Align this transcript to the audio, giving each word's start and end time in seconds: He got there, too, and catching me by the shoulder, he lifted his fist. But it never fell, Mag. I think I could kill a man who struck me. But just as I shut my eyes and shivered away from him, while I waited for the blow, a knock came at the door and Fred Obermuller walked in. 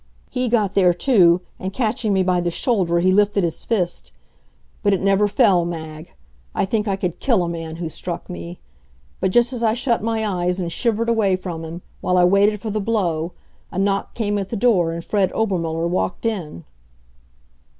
He 0.31 0.47
got 0.49 0.73
there, 0.73 0.95
too, 0.95 1.41
and 1.59 1.71
catching 1.71 2.11
me 2.11 2.23
by 2.23 2.41
the 2.41 2.49
shoulder, 2.49 3.01
he 3.01 3.11
lifted 3.11 3.43
his 3.43 3.63
fist. 3.65 4.11
But 4.81 4.93
it 4.93 4.99
never 5.01 5.27
fell, 5.27 5.63
Mag. 5.63 6.11
I 6.55 6.65
think 6.65 6.87
I 6.87 6.95
could 6.95 7.19
kill 7.19 7.43
a 7.43 7.47
man 7.47 7.75
who 7.75 7.87
struck 7.87 8.27
me. 8.27 8.57
But 9.19 9.29
just 9.29 9.53
as 9.53 9.61
I 9.61 9.75
shut 9.75 10.01
my 10.01 10.25
eyes 10.25 10.59
and 10.59 10.71
shivered 10.71 11.07
away 11.07 11.35
from 11.35 11.63
him, 11.63 11.83
while 12.01 12.17
I 12.17 12.23
waited 12.23 12.59
for 12.59 12.71
the 12.71 12.81
blow, 12.81 13.33
a 13.71 13.77
knock 13.77 14.15
came 14.15 14.39
at 14.39 14.49
the 14.49 14.55
door 14.55 14.91
and 14.91 15.05
Fred 15.05 15.31
Obermuller 15.33 15.85
walked 15.87 16.25
in. 16.25 16.63